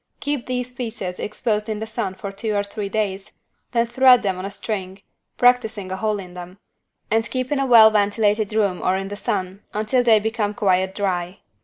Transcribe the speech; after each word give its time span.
Keep 0.19 0.47
these 0.47 0.73
pieces 0.73 1.19
exposed 1.19 1.69
in 1.69 1.77
the 1.77 1.85
sun 1.85 2.15
for 2.15 2.31
two 2.31 2.55
or 2.55 2.63
three 2.63 2.89
days, 2.89 3.33
then 3.71 3.85
thread 3.85 4.23
them 4.23 4.39
on 4.39 4.45
a 4.45 4.49
string 4.49 5.03
(practising 5.37 5.91
a 5.91 5.95
hole 5.97 6.17
in 6.17 6.33
them) 6.33 6.57
and 7.11 7.29
keep 7.29 7.51
in 7.51 7.59
a 7.59 7.67
well 7.67 7.91
ventilated 7.91 8.51
room 8.51 8.81
or 8.81 8.97
in 8.97 9.09
the 9.09 9.15
sun 9.15 9.61
until 9.75 10.01
they 10.01 10.19
become 10.19 10.55
quite 10.55 10.95
dry. 10.95 11.37